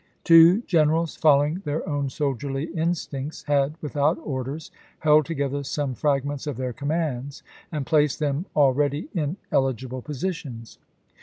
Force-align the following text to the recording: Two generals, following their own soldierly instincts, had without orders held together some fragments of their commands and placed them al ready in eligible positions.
Two 0.23 0.61
generals, 0.63 1.15
following 1.15 1.61
their 1.63 1.87
own 1.87 2.09
soldierly 2.09 2.73
instincts, 2.75 3.43
had 3.43 3.75
without 3.83 4.17
orders 4.23 4.71
held 4.97 5.27
together 5.27 5.63
some 5.63 5.93
fragments 5.93 6.47
of 6.47 6.57
their 6.57 6.73
commands 6.73 7.43
and 7.71 7.85
placed 7.85 8.17
them 8.17 8.47
al 8.57 8.73
ready 8.73 9.09
in 9.13 9.37
eligible 9.51 10.01
positions. 10.01 10.79